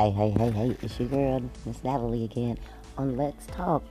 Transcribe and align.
Hey, 0.00 0.12
hey, 0.12 0.30
hey, 0.30 0.50
hey, 0.50 0.76
it's 0.80 0.98
your 0.98 1.08
girl, 1.08 1.42
Miss 1.66 1.84
Natalie 1.84 2.24
again 2.24 2.56
on 2.96 3.18
Let's 3.18 3.44
Talk. 3.48 3.84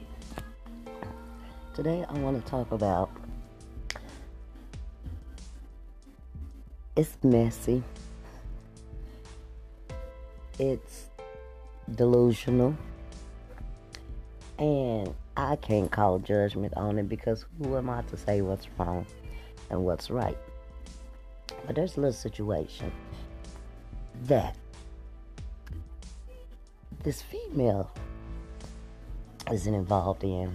Today 1.75 2.03
I 2.09 2.13
want 2.13 2.43
to 2.43 2.49
talk 2.49 2.71
about 2.71 3.11
it's 6.95 7.15
messy, 7.21 7.83
it's 10.57 11.09
delusional, 11.93 12.75
and 14.57 15.13
I 15.37 15.57
can't 15.57 15.91
call 15.91 16.17
judgment 16.17 16.73
on 16.75 16.97
it 16.97 17.07
because 17.07 17.45
who 17.59 17.77
am 17.77 17.87
I 17.87 18.01
to 18.01 18.17
say 18.17 18.41
what's 18.41 18.67
wrong 18.79 19.05
and 19.69 19.85
what's 19.85 20.09
right? 20.09 20.39
But 21.67 21.75
there's 21.75 21.97
a 21.97 21.99
little 21.99 22.13
situation 22.13 22.91
that 24.23 24.55
this 27.09 27.23
female 27.23 27.89
isn't 29.51 29.73
involved 29.73 30.23
in, 30.23 30.51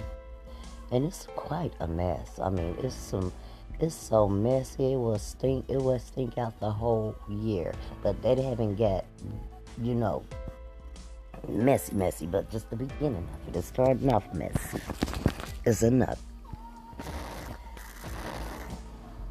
and 0.93 1.05
it's 1.05 1.27
quite 1.35 1.73
a 1.81 1.89
mess. 1.89 2.39
I 2.41 2.49
mean, 2.49 2.77
it's 2.81 2.95
some, 2.95 3.33
it's 3.81 3.97
so 3.97 4.29
messy. 4.29 4.93
It 4.93 4.97
will 4.97 5.19
stink. 5.19 5.65
It 5.67 5.79
will 5.79 5.99
stink 5.99 6.39
out 6.39 6.61
the 6.61 6.71
whole 6.71 7.17
year. 7.29 7.75
But 8.05 8.23
they 8.23 8.41
haven't 8.41 8.77
got, 8.77 9.05
you 9.83 9.97
know, 9.97 10.23
messy, 11.49 11.97
messy. 11.97 12.27
But 12.27 12.53
just 12.53 12.71
the 12.71 12.77
beginning 12.77 13.27
of 13.35 13.49
it. 13.49 13.59
It's 13.59 13.67
starting 13.67 14.13
off 14.13 14.33
messy. 14.33 14.79
It's 15.65 15.83
enough. 15.83 16.23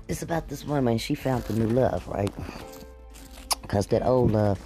It's 0.10 0.24
about 0.24 0.50
this 0.50 0.66
woman. 0.66 0.98
She 0.98 1.16
found 1.16 1.46
the 1.46 1.54
new 1.54 1.68
love, 1.68 2.06
right? 2.06 2.34
Because 3.62 3.88
that 3.88 4.06
old 4.06 4.32
love 4.34 4.60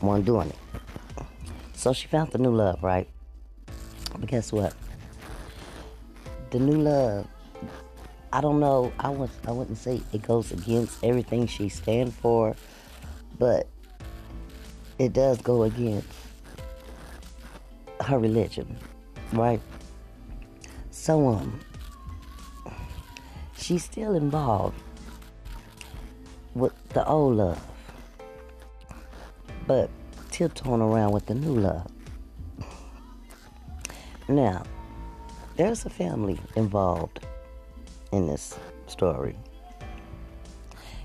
wasn't 0.00 0.24
doing 0.24 0.48
it. 0.48 0.63
So 1.84 1.92
she 1.92 2.06
found 2.08 2.30
the 2.30 2.38
new 2.38 2.50
love, 2.50 2.82
right? 2.82 3.06
But 4.18 4.26
guess 4.26 4.52
what? 4.52 4.72
The 6.48 6.58
new 6.58 6.80
love, 6.80 7.26
I 8.32 8.40
don't 8.40 8.58
know. 8.58 8.90
I 8.98 9.10
would 9.10 9.28
I 9.46 9.50
wouldn't 9.50 9.76
say 9.76 10.00
it 10.10 10.22
goes 10.22 10.50
against 10.50 11.04
everything 11.04 11.46
she 11.46 11.68
stands 11.68 12.14
for, 12.14 12.56
but 13.38 13.68
it 14.98 15.12
does 15.12 15.42
go 15.42 15.64
against 15.64 16.08
her 18.00 18.18
religion, 18.18 18.78
right? 19.34 19.60
So 20.90 21.28
um, 21.28 21.60
she's 23.58 23.84
still 23.84 24.14
involved 24.14 24.80
with 26.54 26.72
the 26.94 27.06
old 27.06 27.36
love, 27.36 27.62
but 29.66 29.90
tiptoeing 30.34 30.80
around 30.80 31.12
with 31.12 31.26
the 31.26 31.34
new 31.34 31.54
love. 31.54 31.86
Now, 34.26 34.64
there's 35.54 35.86
a 35.86 35.90
family 35.90 36.40
involved 36.56 37.24
in 38.10 38.26
this 38.26 38.58
story. 38.88 39.36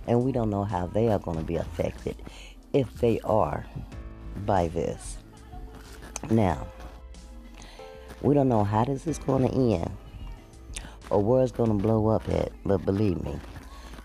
And 0.08 0.24
we 0.24 0.32
don't 0.32 0.50
know 0.50 0.64
how 0.64 0.88
they 0.88 1.10
are 1.10 1.20
going 1.20 1.38
to 1.38 1.44
be 1.44 1.58
affected 1.58 2.16
if 2.74 2.92
they 2.96 3.20
are 3.20 3.68
by 4.48 4.68
this. 4.70 5.18
Now, 6.32 6.66
we 8.24 8.34
don't 8.34 8.50
know 8.50 8.64
how 8.64 8.84
this 8.86 9.06
is 9.06 9.20
going 9.20 9.48
to 9.48 9.54
end 9.76 9.92
or 11.12 11.22
where 11.22 11.44
it's 11.44 11.52
going 11.52 11.70
to 11.70 11.84
blow 11.84 12.08
up 12.08 12.28
at, 12.30 12.52
but 12.66 12.84
believe 12.84 13.24
me, 13.24 13.40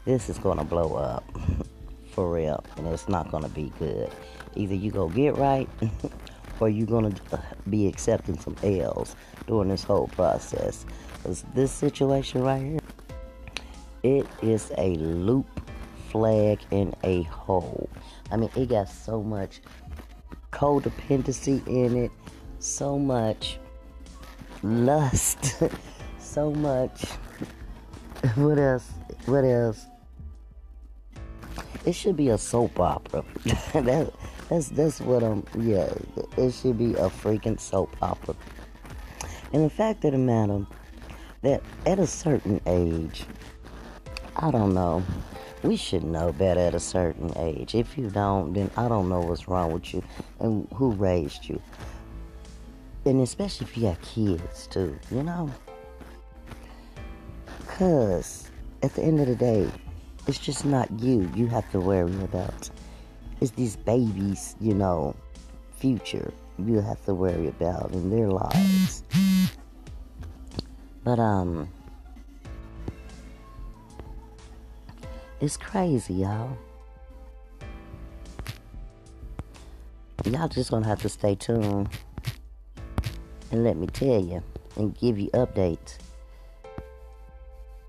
this 0.04 0.28
is 0.28 0.36
going 0.36 0.58
to 0.58 0.64
blow 0.64 0.96
up 0.96 1.24
for 2.14 2.32
real, 2.32 2.64
and 2.76 2.86
it's 2.86 3.08
not 3.08 3.30
to 3.42 3.48
be 3.50 3.72
good. 3.78 4.10
Either 4.54 4.74
you 4.74 4.90
go 4.90 5.08
get 5.08 5.36
right, 5.36 5.68
or 6.60 6.68
you're 6.68 6.86
going 6.86 7.12
to 7.12 7.36
uh, 7.36 7.40
be 7.68 7.88
accepting 7.88 8.38
some 8.38 8.56
L's 8.62 9.16
during 9.46 9.68
this 9.68 9.82
whole 9.82 10.08
process. 10.08 10.86
Because 11.14 11.44
this 11.54 11.72
situation 11.72 12.42
right 12.42 12.62
here, 12.62 12.80
it 14.02 14.26
is 14.42 14.70
a 14.78 14.94
loop 14.94 15.46
flag 16.10 16.60
in 16.70 16.94
a 17.02 17.22
hole. 17.24 17.88
I 18.30 18.36
mean, 18.36 18.50
it 18.54 18.68
got 18.68 18.88
so 18.88 19.22
much 19.22 19.60
codependency 20.52 21.66
in 21.66 21.96
it, 21.96 22.12
so 22.60 22.98
much 22.98 23.58
lust, 24.62 25.62
so 26.18 26.52
much. 26.52 27.04
What 28.36 28.58
else? 28.58 28.88
What 29.26 29.44
else? 29.44 29.84
It 31.84 31.94
should 31.94 32.16
be 32.16 32.30
a 32.30 32.38
soap 32.38 32.80
opera. 32.80 33.24
that, 33.72 34.12
that's 34.48 34.68
that's 34.68 35.00
what 35.00 35.22
I'm. 35.22 35.44
Yeah, 35.58 35.92
it 36.36 36.52
should 36.52 36.78
be 36.78 36.92
a 36.94 37.10
freaking 37.10 37.60
soap 37.60 37.94
opera. 38.00 38.34
And 39.52 39.64
the 39.64 39.70
fact 39.70 40.04
of 40.04 40.12
the 40.12 40.18
matter 40.18 40.66
that 41.42 41.62
at 41.86 41.98
a 41.98 42.06
certain 42.06 42.60
age, 42.66 43.24
I 44.36 44.50
don't 44.50 44.74
know. 44.74 45.04
We 45.62 45.76
should 45.76 46.04
know 46.04 46.32
better 46.32 46.60
at 46.60 46.74
a 46.74 46.80
certain 46.80 47.32
age. 47.38 47.74
If 47.74 47.96
you 47.96 48.10
don't, 48.10 48.52
then 48.52 48.70
I 48.76 48.88
don't 48.88 49.08
know 49.08 49.20
what's 49.20 49.48
wrong 49.48 49.72
with 49.72 49.94
you 49.94 50.02
and 50.40 50.68
who 50.74 50.90
raised 50.92 51.48
you. 51.48 51.62
And 53.06 53.20
especially 53.20 53.66
if 53.66 53.76
you 53.76 53.86
have 53.86 54.00
kids 54.02 54.66
too, 54.66 54.98
you 55.10 55.22
know? 55.22 55.50
Because 57.60 58.50
at 58.82 58.94
the 58.94 59.02
end 59.02 59.20
of 59.20 59.26
the 59.26 59.36
day, 59.36 59.70
it's 60.26 60.38
just 60.38 60.64
not 60.64 60.90
you 61.00 61.30
you 61.34 61.46
have 61.48 61.70
to 61.72 61.80
worry 61.80 62.14
about. 62.22 62.70
It's 63.40 63.50
these 63.52 63.76
babies, 63.76 64.56
you 64.60 64.74
know, 64.74 65.14
future 65.76 66.32
you 66.58 66.80
have 66.80 67.04
to 67.04 67.14
worry 67.14 67.48
about 67.48 67.90
in 67.92 68.10
their 68.10 68.28
lives. 68.28 69.02
But 71.02 71.18
um 71.18 71.68
it's 75.40 75.56
crazy, 75.56 76.14
y'all. 76.14 76.56
Y'all 80.24 80.48
just 80.48 80.70
gonna 80.70 80.86
have 80.86 81.02
to 81.02 81.08
stay 81.08 81.34
tuned 81.34 81.88
and 83.50 83.64
let 83.64 83.76
me 83.76 83.86
tell 83.86 84.24
you 84.24 84.42
and 84.76 84.96
give 84.98 85.18
you 85.18 85.28
updates 85.30 85.98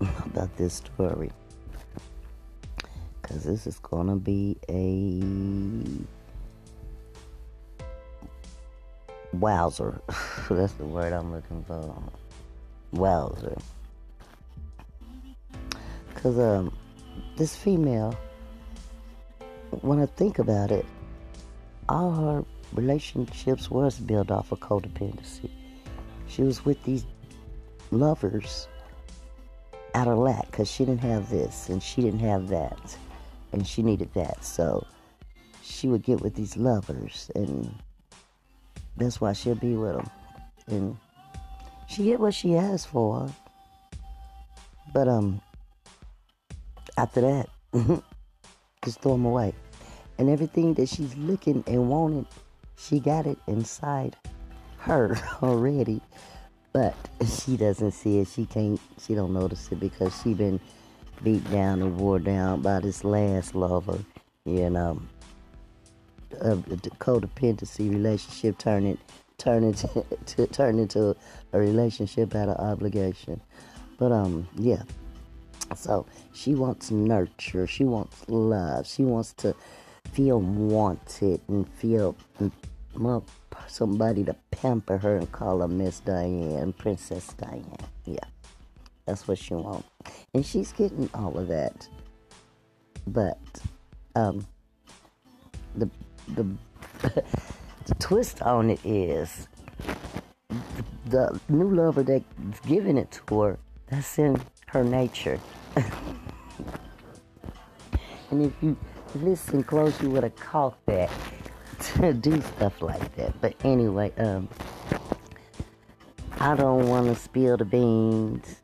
about 0.26 0.54
this 0.56 0.74
story. 0.74 1.30
Because 3.26 3.42
this 3.42 3.66
is 3.66 3.80
going 3.80 4.06
to 4.06 4.14
be 4.14 4.56
a 4.68 5.20
wowzer. 9.36 10.00
That's 10.48 10.74
the 10.74 10.84
word 10.84 11.12
I'm 11.12 11.32
looking 11.32 11.64
for. 11.64 12.02
Wowzer. 12.92 13.58
Because 16.14 16.38
um, 16.38 16.72
this 17.36 17.56
female, 17.56 18.16
when 19.80 20.00
I 20.00 20.06
think 20.06 20.38
about 20.38 20.70
it, 20.70 20.86
all 21.88 22.12
her 22.12 22.44
relationships 22.74 23.68
was 23.68 23.98
built 23.98 24.30
off 24.30 24.52
of 24.52 24.60
codependency. 24.60 25.50
She 26.28 26.42
was 26.42 26.64
with 26.64 26.80
these 26.84 27.04
lovers 27.90 28.68
out 29.96 30.06
of 30.06 30.18
lack 30.18 30.48
because 30.48 30.70
she 30.70 30.84
didn't 30.84 31.00
have 31.00 31.28
this 31.28 31.68
and 31.68 31.82
she 31.82 32.02
didn't 32.02 32.20
have 32.20 32.46
that 32.48 32.96
and 33.56 33.66
she 33.66 33.82
needed 33.82 34.12
that. 34.12 34.44
So 34.44 34.86
she 35.62 35.88
would 35.88 36.02
get 36.02 36.20
with 36.20 36.34
these 36.34 36.56
lovers, 36.56 37.30
and 37.34 37.74
that's 38.96 39.20
why 39.20 39.32
she'll 39.32 39.54
be 39.54 39.74
with 39.74 39.96
them. 39.96 40.10
And 40.68 40.96
she 41.88 42.04
get 42.04 42.20
what 42.20 42.34
she 42.34 42.54
asked 42.54 42.88
for, 42.88 43.28
but 44.92 45.08
um, 45.08 45.40
after 46.98 47.22
that, 47.22 47.48
just 48.84 49.00
throw 49.00 49.12
them 49.12 49.24
away. 49.24 49.54
And 50.18 50.28
everything 50.28 50.74
that 50.74 50.88
she's 50.88 51.16
looking 51.16 51.64
and 51.66 51.88
wanting, 51.88 52.26
she 52.76 53.00
got 53.00 53.26
it 53.26 53.38
inside 53.46 54.16
her 54.78 55.18
already. 55.42 56.02
But 56.72 56.94
she 57.26 57.56
doesn't 57.56 57.92
see 57.92 58.18
it. 58.18 58.28
She 58.28 58.44
can't. 58.44 58.78
She 59.00 59.14
don't 59.14 59.32
notice 59.32 59.72
it 59.72 59.80
because 59.80 60.14
she 60.20 60.34
been 60.34 60.60
beat 61.22 61.48
down 61.50 61.82
and 61.82 61.98
wore 61.98 62.18
down 62.18 62.62
by 62.62 62.80
this 62.80 63.04
last 63.04 63.54
lover, 63.54 63.98
you 64.44 64.70
know. 64.70 65.00
A, 66.40 66.56
codependency 66.56 67.90
relationship 67.90 68.58
turning 68.58 68.98
turning 69.38 69.72
to, 69.74 70.04
to 70.26 70.46
turn 70.48 70.78
into 70.78 71.16
a 71.52 71.58
relationship 71.58 72.34
out 72.34 72.48
of 72.48 72.56
obligation. 72.58 73.40
But 73.98 74.12
um 74.12 74.48
yeah. 74.56 74.82
So 75.74 76.06
she 76.32 76.54
wants 76.54 76.90
nurture, 76.90 77.66
she 77.66 77.84
wants 77.84 78.28
love, 78.28 78.86
she 78.86 79.02
wants 79.02 79.32
to 79.34 79.54
feel 80.12 80.40
wanted 80.40 81.40
and 81.48 81.68
feel 81.74 82.16
somebody 83.66 84.24
to 84.24 84.34
pamper 84.50 84.98
her 84.98 85.16
and 85.16 85.30
call 85.32 85.60
her 85.60 85.68
Miss 85.68 86.00
Diane, 86.00 86.72
Princess 86.72 87.34
Diane. 87.34 87.76
Yeah. 88.04 88.18
That's 89.06 89.26
what 89.28 89.38
she 89.38 89.54
wants. 89.54 89.88
And 90.36 90.44
she's 90.44 90.70
getting 90.70 91.08
all 91.14 91.38
of 91.38 91.48
that. 91.48 91.88
But 93.06 93.38
um 94.14 94.46
the 95.74 95.88
the 96.34 96.46
the 97.86 97.94
twist 97.98 98.42
on 98.42 98.68
it 98.68 98.84
is 98.84 99.48
the, 101.06 101.40
the 101.46 101.52
new 101.54 101.74
lover 101.74 102.02
that's 102.02 102.60
giving 102.66 102.98
it 102.98 103.10
to 103.26 103.40
her, 103.40 103.58
that's 103.86 104.18
in 104.18 104.38
her 104.66 104.84
nature. 104.84 105.40
and 108.30 108.44
if 108.44 108.52
you 108.60 108.76
listen 109.14 109.62
close, 109.62 109.98
you 110.02 110.10
would 110.10 110.22
have 110.22 110.36
caught 110.36 110.76
that 110.84 111.10
to 111.80 112.12
do 112.12 112.42
stuff 112.42 112.82
like 112.82 113.16
that. 113.16 113.40
But 113.40 113.54
anyway, 113.64 114.12
um, 114.18 114.50
I 116.38 116.54
don't 116.54 116.86
want 116.90 117.06
to 117.06 117.14
spill 117.14 117.56
the 117.56 117.64
beans 117.64 118.60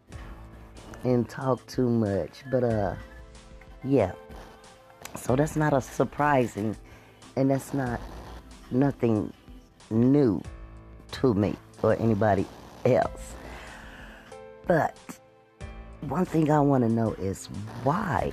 and 1.04 1.28
talk 1.28 1.66
too 1.66 1.88
much, 1.88 2.42
but 2.50 2.64
uh, 2.64 2.94
yeah. 3.84 4.12
So 5.16 5.36
that's 5.36 5.56
not 5.56 5.72
a 5.72 5.80
surprising, 5.80 6.76
and 7.36 7.50
that's 7.50 7.74
not 7.74 8.00
nothing 8.70 9.32
new 9.90 10.42
to 11.12 11.34
me 11.34 11.54
or 11.82 11.94
anybody 11.94 12.46
else. 12.84 13.34
But 14.66 14.96
one 16.02 16.24
thing 16.24 16.50
I 16.50 16.60
want 16.60 16.84
to 16.84 16.88
know 16.88 17.12
is 17.14 17.46
why 17.82 18.32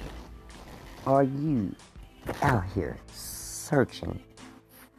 are 1.06 1.24
you 1.24 1.75
out 2.42 2.63
here 2.74 2.98
searching 3.12 4.19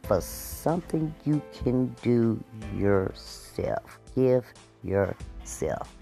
for 0.03 0.21
something 0.21 1.13
you 1.25 1.41
can 1.53 1.95
do 2.01 2.43
yourself? 2.77 3.99
Give 4.15 4.45
yourself. 4.83 5.95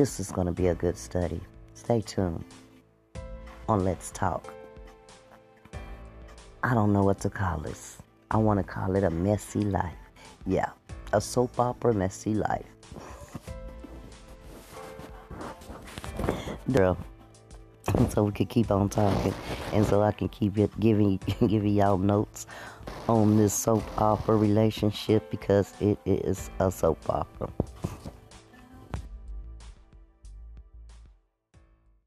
This 0.00 0.18
is 0.18 0.32
going 0.32 0.46
to 0.46 0.52
be 0.54 0.68
a 0.68 0.74
good 0.74 0.96
study. 0.96 1.42
Stay 1.74 2.00
tuned 2.00 2.42
on 3.68 3.84
Let's 3.84 4.10
Talk. 4.12 4.50
I 6.62 6.72
don't 6.72 6.94
know 6.94 7.04
what 7.04 7.20
to 7.20 7.28
call 7.28 7.58
this. 7.58 7.98
I 8.30 8.38
want 8.38 8.56
to 8.60 8.64
call 8.64 8.96
it 8.96 9.04
a 9.04 9.10
messy 9.10 9.60
life. 9.60 9.92
Yeah, 10.46 10.70
a 11.12 11.20
soap 11.20 11.60
opera 11.60 11.92
messy 11.92 12.32
life. 12.32 12.64
Girl, 16.72 16.96
so 18.08 18.24
we 18.24 18.32
could 18.32 18.48
keep 18.48 18.70
on 18.70 18.88
talking, 18.88 19.34
and 19.74 19.84
so 19.84 20.00
I 20.00 20.12
can 20.12 20.30
keep 20.30 20.56
it 20.56 20.70
giving 20.80 21.18
giving 21.46 21.74
y'all 21.74 21.98
notes 21.98 22.46
on 23.06 23.36
this 23.36 23.52
soap 23.52 23.84
opera 23.98 24.38
relationship 24.38 25.30
because 25.30 25.74
it 25.78 25.98
is 26.06 26.48
a 26.58 26.72
soap 26.72 27.10
opera. 27.10 27.50